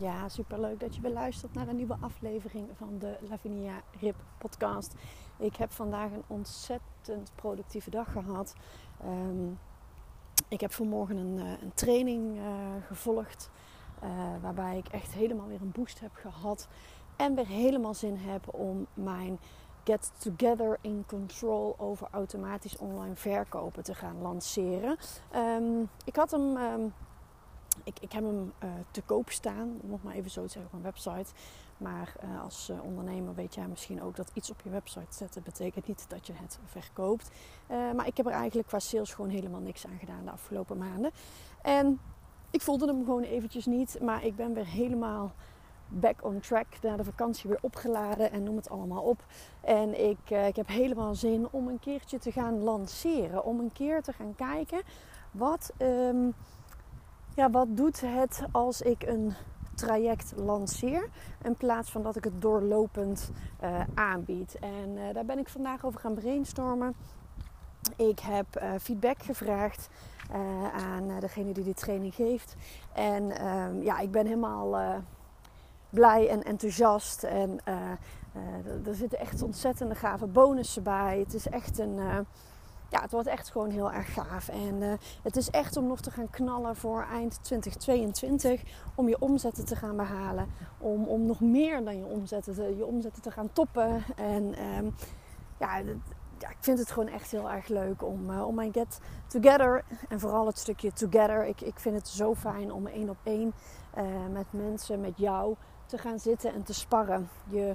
[0.00, 4.94] Ja, superleuk dat je weer luistert naar een nieuwe aflevering van de Lavinia Rip podcast.
[5.36, 8.54] Ik heb vandaag een ontzettend productieve dag gehad.
[9.00, 9.50] Ehm,
[10.48, 12.44] ik heb vanmorgen een, eh, een training uh,
[12.86, 13.50] gevolgd.
[14.02, 14.10] Uh,
[14.42, 16.68] waarbij ik echt helemaal weer een boost heb gehad.
[17.16, 19.38] En weer helemaal zin heb om mijn
[19.84, 24.96] Get Together in Control over automatisch online verkopen te gaan lanceren.
[25.34, 26.56] Um, ik had hem.
[26.56, 26.92] Um,
[27.84, 30.82] ik, ik heb hem uh, te koop staan, nog maar even zo zeggen op mijn
[30.82, 31.32] website.
[31.76, 35.42] Maar uh, als uh, ondernemer weet jij misschien ook dat iets op je website zetten
[35.42, 37.30] betekent niet dat je het verkoopt.
[37.68, 41.10] maar ik heb er eigenlijk qua sales gewoon helemaal niks aan gedaan de afgelopen maanden.
[41.62, 42.00] En
[42.50, 45.32] ik voelde hem gewoon eventjes niet, maar ik ben weer helemaal
[45.88, 46.66] back on track.
[46.82, 49.24] Na de vakantie weer opgeladen en noem het allemaal op.
[49.60, 53.44] En ik, ik heb helemaal zin om een keertje te gaan lanceren.
[53.44, 54.82] Om een keer te gaan kijken
[55.30, 55.72] wat...
[55.78, 56.34] Um,
[57.34, 59.34] ja, wat doet het als ik een
[59.74, 61.08] traject lanceer
[61.42, 63.30] in plaats van dat ik het doorlopend
[63.62, 64.58] uh, aanbied.
[64.60, 66.94] En uh, daar ben ik vandaag over gaan brainstormen.
[67.96, 69.88] Ik heb uh, feedback gevraagd
[70.74, 72.56] aan degene die die training geeft.
[72.92, 75.02] En ehm, ja, ik ben helemaal
[75.90, 77.22] blij en enthousiast.
[77.22, 77.58] En
[78.84, 81.18] er zitten echt ontzettende gave bonussen bij.
[81.18, 82.26] Het is echt een
[82.90, 84.48] ja, het wordt echt gewoon heel erg gaaf.
[84.48, 84.92] En uh,
[85.22, 88.62] het is echt om nog te gaan knallen voor eind 2022.
[88.94, 90.48] Om je omzetten te gaan behalen.
[90.78, 94.04] Om, om nog meer dan je omzetten te, je omzetten te gaan toppen.
[94.16, 94.94] En um,
[95.58, 95.76] ja,
[96.38, 99.84] ja, ik vind het gewoon echt heel erg leuk om, uh, om mijn get together.
[100.08, 101.46] En vooral het stukje together.
[101.46, 103.52] Ik, ik vind het zo fijn om één op één
[103.98, 105.54] uh, met mensen, met jou
[105.86, 107.28] te gaan zitten en te sparren.
[107.48, 107.74] Je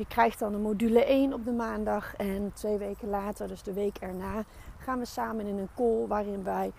[0.00, 3.72] je krijgt dan een module 1 op de maandag en twee weken later, dus de
[3.72, 4.44] week erna,
[4.78, 6.72] gaan we samen in een call waarin wij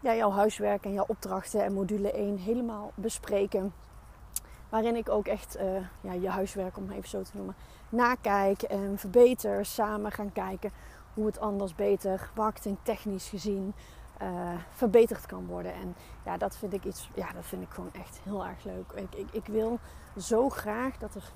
[0.00, 3.72] ja, jouw huiswerk en jouw opdrachten en module 1 helemaal bespreken.
[4.68, 5.62] Waarin ik ook echt uh,
[6.00, 7.54] ja, je huiswerk, om het even zo te noemen,
[7.88, 9.64] nakijk en verbeter.
[9.64, 10.70] Samen gaan kijken
[11.14, 13.74] hoe het anders beter, marketingtechnisch gezien,
[14.22, 14.28] uh,
[14.70, 15.74] verbeterd kan worden.
[15.74, 15.94] En
[16.24, 18.92] ja, dat vind ik iets, ja, dat vind ik gewoon echt heel erg leuk.
[18.94, 19.78] Ik, ik, ik wil
[20.16, 21.32] zo graag dat er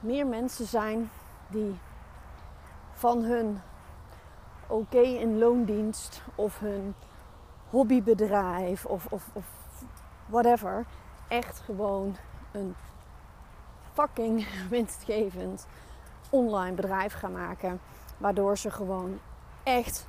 [0.00, 1.10] meer mensen zijn
[1.48, 1.78] die
[2.92, 3.60] van hun
[4.66, 6.94] oké in loondienst of hun
[7.70, 9.44] hobbybedrijf of, of, of
[10.26, 10.86] whatever
[11.28, 12.16] echt gewoon
[12.52, 12.74] een
[13.92, 15.66] fucking winstgevend
[16.30, 17.80] online bedrijf gaan maken.
[18.18, 19.18] Waardoor ze gewoon
[19.62, 20.06] echt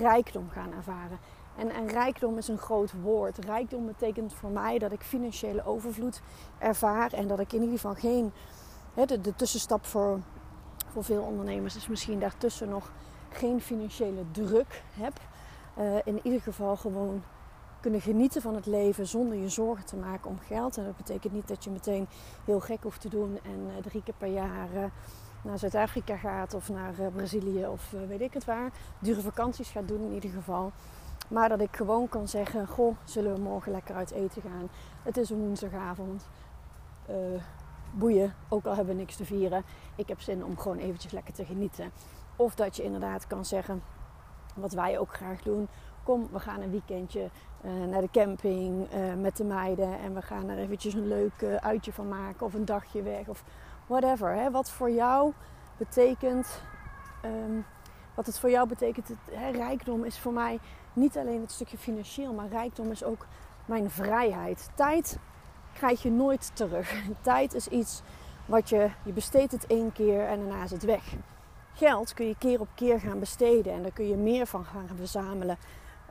[0.00, 1.18] rijkdom gaan ervaren.
[1.56, 3.44] En, en, rijkdom is een groot woord.
[3.44, 6.20] Rijkdom betekent voor mij dat ik financiële overvloed
[6.58, 8.32] ervaar en dat ik in ieder geval geen
[9.04, 10.20] de, de tussenstap voor,
[10.92, 12.90] voor veel ondernemers is misschien daartussen nog
[13.28, 15.20] geen financiële druk heb.
[15.78, 17.22] Uh, in ieder geval gewoon
[17.80, 20.76] kunnen genieten van het leven zonder je zorgen te maken om geld.
[20.76, 22.06] En dat betekent niet dat je meteen
[22.44, 24.84] heel gek hoeft te doen en uh, drie keer per jaar uh,
[25.42, 28.72] naar Zuid-Afrika gaat of naar Brazilië of weet ik het waar.
[28.98, 30.72] Dure vakanties gaat doen in ieder geval.
[31.28, 34.68] Maar dat ik gewoon kan zeggen: Goh, zullen we morgen lekker uit eten gaan?
[35.02, 36.26] Het is een woensdagavond
[37.98, 39.64] boeien, ook al hebben we niks te vieren.
[39.96, 41.90] Ik heb zin om gewoon eventjes lekker te genieten.
[42.36, 43.82] Of dat je inderdaad kan zeggen,
[44.54, 45.68] wat wij ook graag doen.
[46.02, 47.30] Kom, we gaan een weekendje
[47.64, 49.98] uh, naar de camping uh, met de meiden.
[49.98, 52.46] En we gaan er eventjes een leuk uh, uitje van maken.
[52.46, 53.28] Of een dagje weg.
[53.28, 53.44] Of
[53.86, 54.34] whatever.
[54.34, 54.50] Hè.
[54.50, 55.32] Wat voor jou
[55.76, 56.62] betekent...
[57.24, 57.64] Um,
[58.14, 60.58] wat het voor jou betekent, het, hè, rijkdom is voor mij
[60.92, 63.26] niet alleen het stukje financieel, maar rijkdom is ook
[63.64, 64.70] mijn vrijheid.
[64.74, 65.18] Tijd
[65.76, 66.94] krijg je nooit terug.
[67.20, 68.02] Tijd is iets
[68.46, 71.14] wat je, je besteedt het één keer en daarna is het weg.
[71.74, 74.96] Geld kun je keer op keer gaan besteden en daar kun je meer van gaan
[74.96, 75.58] verzamelen.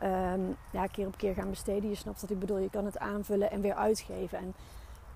[0.03, 1.89] Um, ja, keer op keer gaan besteden.
[1.89, 2.57] Je snapt wat ik bedoel.
[2.57, 4.37] Je kan het aanvullen en weer uitgeven.
[4.37, 4.53] En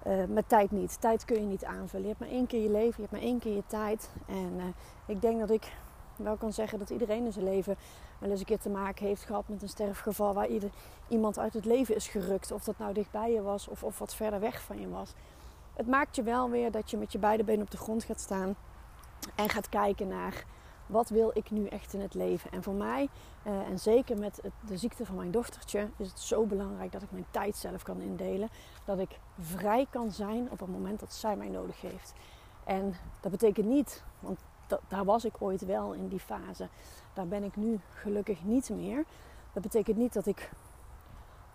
[0.08, 1.02] uh, met tijd niet.
[1.02, 2.02] Tijd kun je niet aanvullen.
[2.02, 4.10] Je hebt maar één keer je leven, je hebt maar één keer je tijd.
[4.28, 4.64] En uh,
[5.06, 5.72] ik denk dat ik
[6.24, 7.76] wel kan zeggen dat iedereen in zijn leven
[8.20, 10.70] wel eens een keer te maken heeft gehad met een sterfgeval waar ieder,
[11.08, 12.52] iemand uit het leven is gerukt.
[12.52, 15.14] Of dat nou dichtbij je was of, of wat verder weg van je was.
[15.74, 18.20] Het maakt je wel weer dat je met je beide benen op de grond gaat
[18.20, 18.56] staan
[19.36, 20.46] en gaat kijken naar
[20.90, 22.52] wat wil ik nu echt in het leven.
[22.52, 23.10] En voor mij,
[23.48, 27.12] uh, en zeker met de ziekte van mijn dochtertje, is het zo belangrijk dat ik
[27.12, 28.50] mijn tijd zelf kan indelen.
[28.86, 32.14] Dat ik vrij kan zijn op het moment dat zij mij nodig heeft.
[32.64, 34.40] En dat betekent niet, want
[34.88, 36.68] daar was ik ooit wel in die fase.
[37.14, 39.06] Daar ben ik nu gelukkig niet meer.
[39.54, 40.50] Dat betekent niet dat ik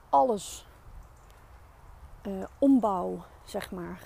[0.09, 0.67] alles
[2.27, 4.01] uh, ombouw, zeg maar,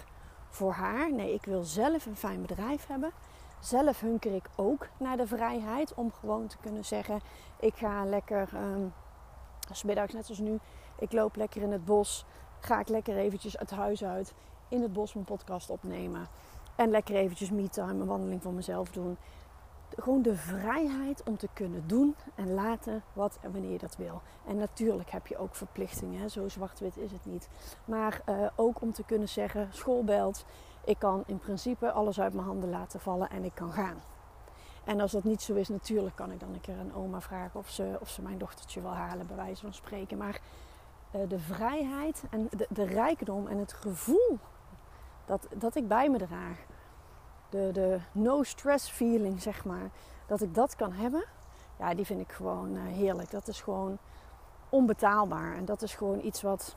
[0.48, 1.12] voor haar.
[1.12, 3.12] Nee, ik wil zelf een fijn bedrijf hebben.
[3.60, 7.20] Zelf hunker ik ook naar de vrijheid om gewoon te kunnen zeggen:
[7.60, 8.92] ik ga lekker, um,
[9.84, 10.58] middags net als nu,
[10.98, 12.24] ik loop lekker in het bos.
[12.60, 14.34] Ga ik lekker eventjes het huis uit,
[14.68, 16.28] in het bos mijn podcast opnemen.
[16.78, 19.16] En lekker eventjes me-time, een wandeling voor mezelf doen.
[19.96, 24.22] Gewoon de vrijheid om te kunnen doen en laten wat en wanneer je dat wil.
[24.46, 27.48] En natuurlijk heb je ook verplichtingen, zo zwart-wit is het niet.
[27.84, 30.44] Maar uh, ook om te kunnen zeggen, school belt.
[30.84, 34.02] Ik kan in principe alles uit mijn handen laten vallen en ik kan gaan.
[34.84, 37.60] En als dat niet zo is, natuurlijk kan ik dan een keer aan oma vragen
[37.60, 40.18] of ze, of ze mijn dochtertje wil halen, bij wijze van spreken.
[40.18, 40.40] Maar
[41.16, 44.38] uh, de vrijheid en de, de rijkdom en het gevoel
[45.28, 46.58] dat, dat ik bij me draag.
[47.48, 49.90] De, de no stress feeling, zeg maar.
[50.26, 51.24] Dat ik dat kan hebben.
[51.78, 53.30] Ja, die vind ik gewoon uh, heerlijk.
[53.30, 53.98] Dat is gewoon
[54.68, 55.56] onbetaalbaar.
[55.56, 56.76] En dat is gewoon iets wat,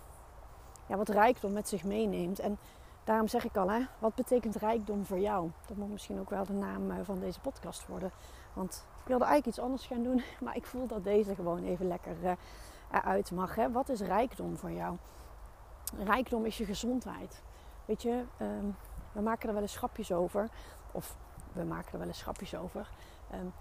[0.88, 2.40] ja, wat rijkdom met zich meeneemt.
[2.40, 2.58] En
[3.04, 5.50] daarom zeg ik al, hè, wat betekent rijkdom voor jou?
[5.68, 8.12] Dat moet misschien ook wel de naam uh, van deze podcast worden.
[8.54, 10.24] Want ik wilde eigenlijk iets anders gaan doen.
[10.44, 12.32] Maar ik voel dat deze gewoon even lekker uh,
[12.92, 13.56] eruit mag.
[13.56, 13.72] Hè?
[13.72, 14.98] Wat is rijkdom voor jou?
[15.98, 17.42] Rijkdom is je gezondheid.
[17.92, 18.76] Weet je, um,
[19.12, 20.50] we maken er wel eens schapjes over.
[20.92, 21.16] Of
[21.54, 22.90] we maken er wel eens schapjes over.
[23.34, 23.54] Um,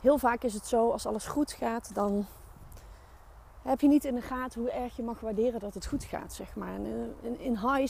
[0.00, 2.26] heel vaak is het zo, als alles goed gaat, dan
[3.62, 6.32] heb je niet in de gaten hoe erg je mag waarderen dat het goed gaat,
[6.32, 6.74] zeg maar.
[6.74, 7.88] Eh, in, in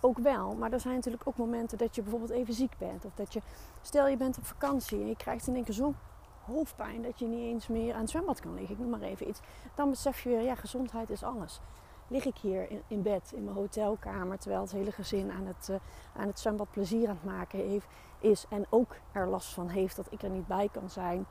[0.00, 0.54] ook wel.
[0.54, 3.04] Maar er zijn natuurlijk ook momenten dat je bijvoorbeeld even ziek bent.
[3.04, 3.40] Of dat je,
[3.82, 5.96] stel je bent op vakantie en je krijgt in één keer zo'n
[6.44, 8.74] hoofdpijn dat je niet eens meer aan het zwembad kan liggen.
[8.74, 9.40] Ik noem maar even iets.
[9.74, 11.60] Dan besef je weer, ja, gezondheid is alles
[12.08, 15.76] lig ik hier in, bed in mijn hotelkamer terwijl het hele gezin aan het, uh,
[16.16, 17.86] aan het zwembad plezier aan het maken heeft,
[18.18, 21.26] is en ook er last van heeft dat ik er niet bij kan zijn.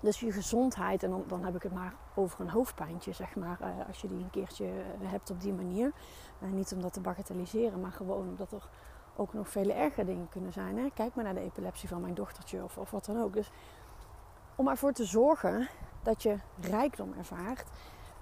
[0.00, 3.58] Dus je gezondheid, en dan, dan heb ik het maar over een hoofdpijntje, zeg maar,
[3.60, 5.92] uh, als je die een keertje uh, hebt op die manier.
[6.38, 8.68] niet om dat te bagatelliseren, maar gewoon omdat er
[9.16, 10.78] ook nog vele erger dingen kunnen zijn.
[10.78, 10.90] Hè?
[10.94, 13.32] Kijk maar naar de epilepsie van mijn dochtertje of, of wat dan ook.
[13.32, 13.50] Dus
[14.54, 15.68] om ervoor te zorgen
[16.02, 17.64] dat je rijkdom ervaart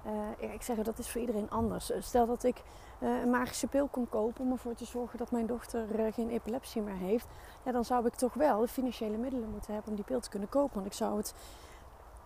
[0.07, 1.91] uh, ik zeg dat is voor iedereen anders.
[1.91, 2.63] Eh, stel dat ik
[3.01, 6.83] uh, een magische pil kon kopen om ervoor te zorgen dat mijn dochter geen epilepsie
[6.83, 7.27] meer heeft.
[7.65, 10.29] Ja, dan zou ik toch wel de financiële middelen moeten hebben om die pil te
[10.29, 10.75] kunnen kopen.
[10.75, 11.35] Want ik zou het,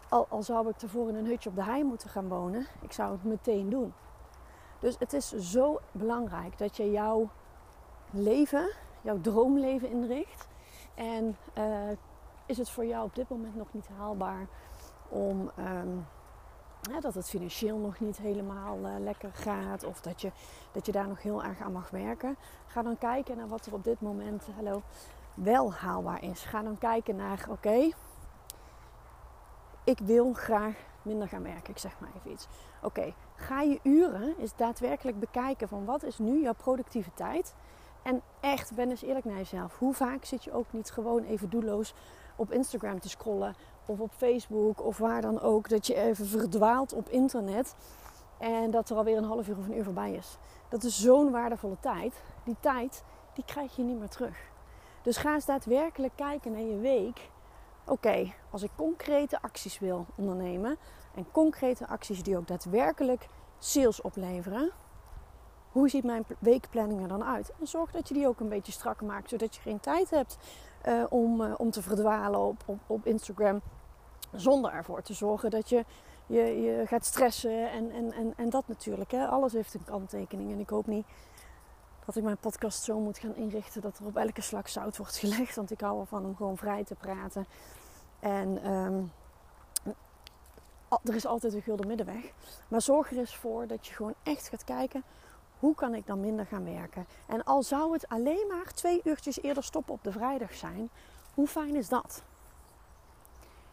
[0.08, 2.92] al, al zou ik ervoor in een hutje op de hei moeten gaan wonen, ik
[2.92, 3.94] zou het meteen doen.
[4.78, 7.30] Dus het is zo belangrijk dat je jouw
[8.10, 8.70] leven,
[9.00, 10.48] jouw droomleven inricht.
[10.94, 11.36] En
[12.46, 14.46] is het voor jou op dit moment nog niet haalbaar
[15.08, 15.50] om...
[15.58, 16.06] Um,
[17.00, 20.30] dat het financieel nog niet helemaal uh, lekker gaat of dat je,
[20.72, 22.36] dat je daar nog heel erg aan mag werken.
[22.66, 24.82] Ga dan kijken naar wat er op dit moment hallo,
[25.34, 26.42] wel haalbaar is.
[26.44, 27.90] Ga dan kijken naar, oké,
[29.84, 31.70] ik wil graag minder gaan werken.
[31.70, 32.46] Ik zeg maar even iets.
[32.82, 37.54] Oké, ga je uren eens daadwerkelijk bekijken van wat is nu jouw productiviteit.
[38.02, 39.78] En echt, ben eens eerlijk naar jezelf.
[39.78, 41.94] Hoe vaak zit je ook niet gewoon even doelloos
[42.36, 43.54] op Instagram te scrollen
[43.86, 47.74] of op Facebook of waar dan ook, dat je even verdwaalt op internet
[48.38, 50.38] en dat er alweer een half uur of een uur voorbij is.
[50.68, 52.22] Dat is zo'n waardevolle tijd.
[52.44, 53.02] Die tijd,
[53.34, 54.38] die krijg je niet meer terug.
[55.02, 57.30] Dus ga eens daadwerkelijk kijken naar je week.
[57.86, 60.76] Oké, als ik concrete acties wil ondernemen
[61.14, 63.28] en concrete acties die ook daadwerkelijk
[63.58, 64.72] sales opleveren,
[65.72, 67.52] hoe ziet mijn weekplanning er dan uit?
[67.60, 70.38] En zorg dat je die ook een beetje strak maakt, zodat je geen tijd hebt
[70.86, 73.60] uh, om, uh, om te verdwalen op, op, op Instagram
[74.36, 75.84] zonder ervoor te zorgen dat je
[76.26, 79.10] je, je gaat stressen en, en, en, en dat natuurlijk.
[79.10, 79.26] Hè.
[79.26, 80.52] Alles heeft een kanttekening.
[80.52, 81.06] En ik hoop niet
[82.04, 85.16] dat ik mijn podcast zo moet gaan inrichten dat er op elke slag zout wordt
[85.16, 85.56] gelegd.
[85.56, 87.46] Want ik hou ervan om gewoon vrij te praten.
[88.20, 89.12] En um,
[91.04, 92.32] er is altijd een gulden middenweg.
[92.68, 95.04] Maar zorg er eens voor dat je gewoon echt gaat kijken.
[95.58, 97.06] Hoe kan ik dan minder gaan werken?
[97.26, 100.90] En al zou het alleen maar twee uurtjes eerder stoppen op de vrijdag zijn.
[101.34, 102.22] Hoe fijn is dat?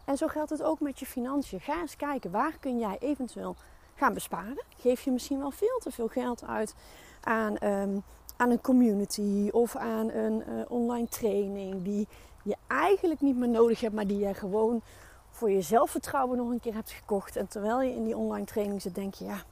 [0.04, 1.60] En zo geldt het ook met je financiën.
[1.60, 3.56] Ga eens kijken, waar kun jij eventueel
[3.94, 4.64] gaan besparen?
[4.76, 6.74] Geef je misschien wel veel te veel geld uit
[7.20, 8.02] aan, um,
[8.36, 12.08] aan een community of aan een eh, online training die
[12.42, 14.82] je eigenlijk niet meer nodig hebt, maar die jij gewoon
[15.30, 17.36] voor je zelfvertrouwen nog een keer hebt gekocht.
[17.36, 19.42] En terwijl je in die online training zit, denk je, ja,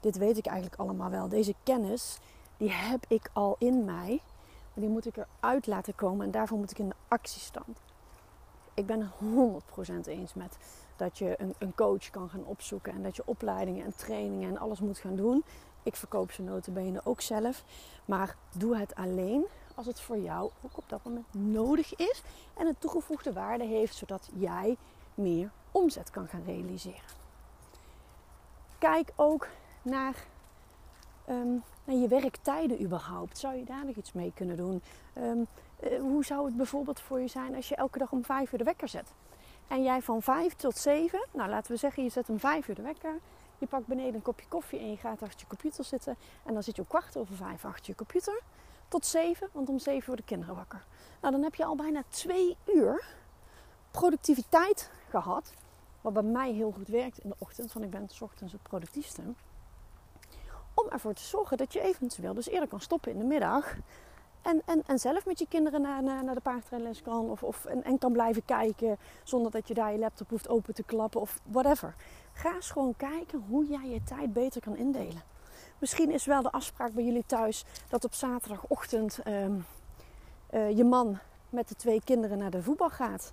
[0.00, 1.28] dit weet ik eigenlijk allemaal wel.
[1.28, 2.18] Deze kennis,
[2.56, 4.20] die heb ik al in mij.
[4.74, 7.78] Maar die moet ik eruit laten komen en daarvoor moet ik in de actiestand.
[8.78, 9.10] Ik ben
[10.04, 10.56] 100% eens met
[10.96, 14.58] dat je een, een, coach kan gaan opzoeken en dat je opleidingen en trainingen en
[14.58, 15.44] alles moet gaan doen.
[15.82, 17.64] Ik verkoop ze notabene ook zelf.
[18.04, 19.44] Maar doe het alleen
[19.74, 22.22] als het voor jou ook op dat moment nodig is
[22.54, 24.76] en een toegevoegde waarde heeft, zodat jij
[25.14, 27.16] meer omzet kan gaan realiseren.
[28.78, 29.48] Kijk ook
[29.82, 30.24] naar,
[31.24, 31.54] ehm,
[31.84, 33.38] je werktijden überhaupt.
[33.38, 34.82] Zou je daar nog iets mee kunnen doen?
[35.18, 35.46] Um,
[36.00, 38.64] hoe zou het bijvoorbeeld voor je zijn als je elke dag om 5 uur de
[38.64, 39.12] wekker zet?
[39.68, 42.74] En jij van 5 tot 7, nou laten we zeggen je zet om 5 uur
[42.74, 43.18] de wekker.
[43.58, 46.16] Je pakt beneden een kopje koffie en je gaat achter je computer zitten.
[46.44, 48.40] En dan zit je om kwart over vijf achter je computer.
[48.88, 50.84] Tot 7, want om 7 worden de kinderen wakker.
[51.20, 53.04] Nou, dan heb je al bijna 2 uur
[53.90, 55.52] productiviteit gehad.
[56.00, 58.62] Wat bij mij heel goed werkt in de ochtend, want ik ben s ochtends het
[58.62, 59.22] productiefste.
[60.74, 63.76] Om ervoor te zorgen dat je eventueel dus eerder kan stoppen in de middag.
[64.42, 67.30] En, en, en zelf met je kinderen naar, naar, naar de paardrijles kan.
[67.30, 70.82] Of, of, en, kan blijven kijken zonder dat je daar je laptop hoeft open te
[70.82, 71.94] klappen of whatever.
[72.32, 75.22] Ga eens gewoon kijken hoe jij je tijd beter kan indelen.
[75.78, 79.44] Misschien is wel de afspraak bij jullie thuis dat op zaterdagochtend uh,
[80.50, 81.18] uh, je man
[81.50, 83.32] met de twee kinderen naar de voetbal gaat.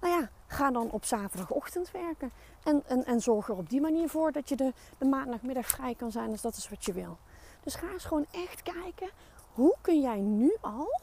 [0.00, 2.30] Nou ja, ga dan op zaterdagochtend werken.
[2.64, 5.94] En, en, en zorg er op die manier voor dat je de, de maandagmiddag vrij
[5.94, 7.18] kan zijn als dat is wat je wil.
[7.62, 9.10] Dus ga eens gewoon echt kijken.
[9.54, 11.00] Hoe kun jij nu al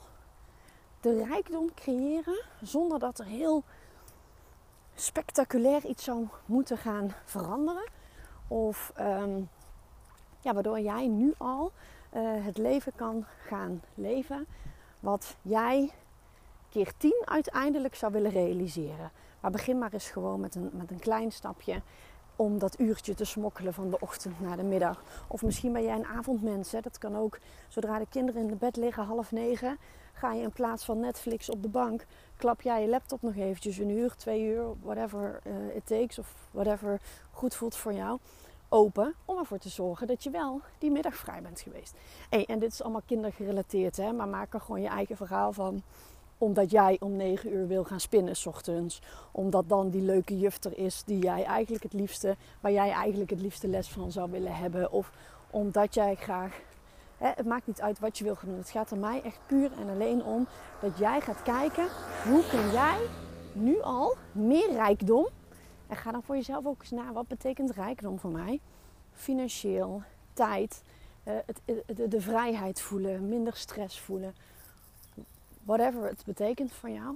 [1.01, 3.63] de rijkdom creëren zonder dat er heel
[4.95, 7.89] spectaculair iets zou moeten gaan veranderen?
[8.47, 9.49] Of um,
[10.39, 11.71] ja, waardoor jij nu al
[12.13, 14.47] uh, het leven kan gaan leven
[14.99, 15.91] wat jij
[16.69, 19.11] keer 10 uiteindelijk zou willen realiseren.
[19.39, 21.81] Maar begin maar eens gewoon met een, met een klein stapje
[22.37, 25.03] om dat uurtje te smokkelen van de ochtend naar de middag.
[25.27, 26.71] Of misschien ben jij een avondmens.
[26.71, 26.81] Hè?
[26.81, 29.77] Dat kan ook zodra de kinderen in de bed liggen, half negen,
[30.13, 32.05] ga je in plaats van Netflix op de bank,
[32.37, 36.33] klap jij je laptop nog eventjes een uur, twee uur, whatever uh, it takes of
[36.51, 37.01] whatever
[37.31, 38.19] goed voelt voor jou,
[38.69, 39.13] open.
[39.25, 41.93] Om ervoor te zorgen dat je wel die middag vrij bent geweest.
[42.29, 44.11] Hey, en dit is allemaal kindergerelateerd, hè?
[44.11, 45.83] maar maak er gewoon je eigen verhaal van
[46.37, 49.01] omdat jij om 9 uur wil gaan spinnen s ochtends.
[49.31, 53.29] Omdat dan die leuke juf er is die jij eigenlijk het liefste, waar jij eigenlijk
[53.29, 54.91] het liefste les van zou willen hebben.
[54.91, 55.11] Of
[55.49, 56.59] omdat jij graag.
[57.17, 58.57] Hè, het maakt niet uit wat je wil gaan doen.
[58.57, 60.47] Het gaat er mij echt puur en alleen om
[60.81, 61.87] dat jij gaat kijken
[62.23, 62.99] hoe kun jij
[63.53, 65.27] nu al meer rijkdom.
[65.87, 67.13] En ga dan voor jezelf ook eens na.
[67.13, 68.59] Wat betekent rijkdom voor mij?
[69.11, 70.01] Financieel,
[70.33, 70.83] tijd,
[71.23, 71.33] eh,
[72.09, 74.33] de vrijheid voelen, minder stress voelen
[75.67, 77.15] whatever het betekent voor jou,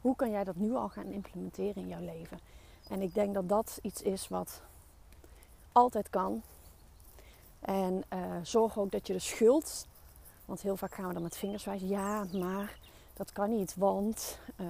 [0.00, 2.40] hoe kan jij dat nu al gaan implementeren in jouw leven?
[2.88, 4.62] En ik denk dat dat iets is wat
[5.72, 6.42] altijd kan.
[7.60, 9.86] En uh, zorg ook dat je de schuld,
[10.44, 12.78] want heel vaak gaan we dan met vingers wijzen, ja, maar
[13.14, 14.68] dat kan niet, want uh,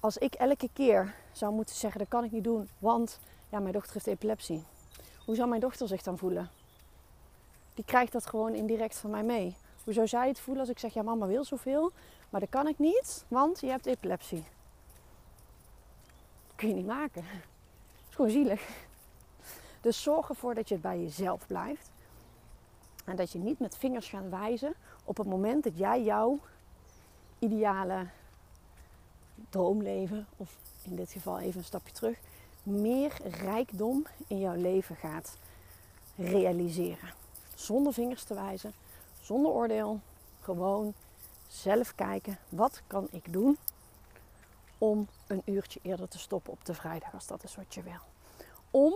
[0.00, 3.72] als ik elke keer zou moeten zeggen, dat kan ik niet doen, want ja, mijn
[3.72, 4.64] dochter heeft epilepsie.
[5.24, 6.50] Hoe zou mijn dochter zich dan voelen?
[7.74, 9.56] Die krijgt dat gewoon indirect van mij mee.
[9.84, 11.92] Hoe zou zij het voelen als ik zeg, ja mama wil zoveel,
[12.30, 14.44] maar dat kan ik niet, want je hebt epilepsie.
[16.46, 17.22] Dat kun je niet maken.
[17.22, 18.68] Dat is gewoon zielig.
[19.80, 21.90] Dus zorg ervoor dat je het bij jezelf blijft.
[23.04, 24.74] En dat je niet met vingers gaat wijzen
[25.04, 26.38] op het moment dat jij jouw
[27.38, 28.06] ideale
[29.50, 32.18] droomleven, of in dit geval even een stapje terug,
[32.62, 35.36] meer rijkdom in jouw leven gaat
[36.16, 37.12] realiseren.
[37.54, 38.72] Zonder vingers te wijzen,
[39.24, 40.00] zonder oordeel.
[40.40, 40.94] Gewoon
[41.48, 42.38] zelf kijken.
[42.48, 43.58] Wat kan ik doen
[44.78, 48.00] om een uurtje eerder te stoppen op de vrijdag als dat is wat je wil.
[48.70, 48.94] Om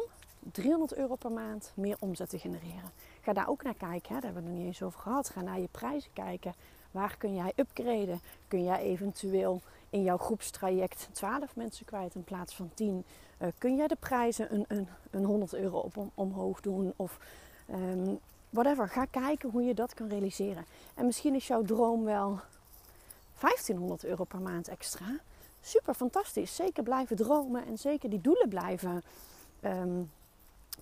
[0.53, 2.93] 300 euro per maand meer omzet te genereren.
[3.21, 4.15] Ga daar ook naar kijken.
[4.15, 4.21] Hè?
[4.21, 5.29] Daar hebben we het nog niet eens over gehad.
[5.29, 6.55] Ga naar je prijzen kijken.
[6.91, 8.21] Waar kun jij upgraden?
[8.49, 13.05] Kun jij eventueel in jouw groepstraject 12 mensen kwijt in plaats van 10?
[13.39, 16.93] Uh, eh, kun jij de prijzen een, een, een 100 euro op, om, omhoog doen?
[16.97, 17.19] Of
[17.71, 18.19] um,
[18.51, 18.89] whatever.
[18.89, 20.65] Ga kijken hoe je dat kan realiseren.
[20.95, 22.41] En misschien is jouw droom wel
[23.41, 25.19] 1500 euro per maand extra.
[25.61, 26.55] Super fantastisch.
[26.55, 29.03] Zeker blijven dromen en zeker die doelen blijven
[29.65, 30.11] um,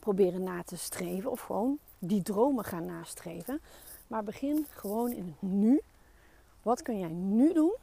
[0.01, 1.31] proberen na te streven.
[1.31, 3.61] Of gewoon die dromen gaan nastreven.
[4.07, 5.81] Maar begin gewoon in het nu.
[6.63, 7.75] Wat kun jij nu doen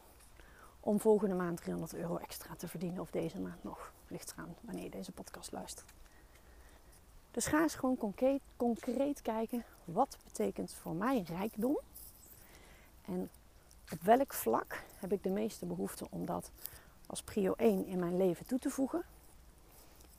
[0.79, 3.01] om volgende maand 300 euro extra te verdienen?
[3.01, 3.91] Of deze maand nog.
[4.07, 5.93] Ligt eraan wanneer je deze podcast luistert.
[7.33, 11.79] Dus ga eens gewoon concreet, concreet kijken wat betekent voor mij rijkdom.
[13.05, 13.29] En
[13.91, 16.51] op welk vlak heb ik de meeste behoefte om dat
[17.05, 19.03] als prio 1 in mijn leven toe te voegen.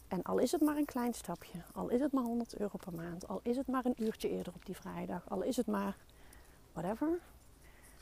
[0.08, 2.94] En al is het maar een klein stapje, al is het maar 100 euro per
[2.94, 5.96] maand, al is het maar een uurtje eerder op die vrijdag, al is het maar
[6.72, 7.08] whatever.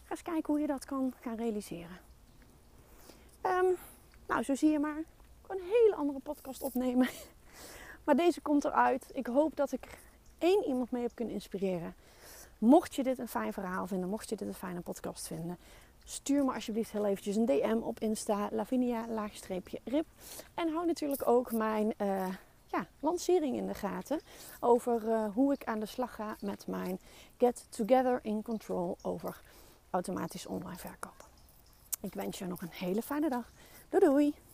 [0.04, 2.00] Ga eens kijken hoe je dat kan gaan realiseren.
[3.40, 3.66] Ehm,
[4.26, 4.98] nou, zo zie je maar.
[4.98, 5.06] Ik
[5.46, 7.08] kan een hele andere podcast opnemen.
[8.04, 9.10] Maar deze komt eruit.
[9.12, 9.98] Ik hoop dat ik
[10.38, 11.94] één iemand mee heb kunnen inspireren.
[12.58, 15.58] Mocht je dit een fijn verhaal vinden, mocht je dit een fijne podcast vinden,
[16.04, 20.06] stuur me alsjeblieft heel eventjes een DM op Insta, Lavinia-rip.
[20.54, 22.28] En hou natuurlijk ook mijn uh,
[22.66, 24.20] ja, lancering in de gaten
[24.60, 26.98] over uh, hoe ik aan de slag ga met mijn
[27.38, 29.40] Get Together in Control over
[29.90, 31.26] automatisch online verkopen.
[32.00, 33.52] Ik wens je nog een hele fijne dag.
[33.88, 34.51] Doei doei!